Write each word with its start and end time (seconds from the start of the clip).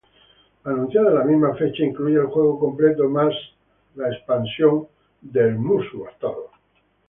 Anunciada 0.63 1.09
en 1.09 1.15
la 1.15 1.23
misma 1.23 1.53
fecha, 1.55 1.83
incluye 1.85 2.15
el 2.15 2.25
juego 2.25 2.57
completo 2.59 3.07
más 3.07 3.35
la 3.93 4.09
expansión 4.09 4.87
"World 5.21 5.37
Edition. 5.37 6.43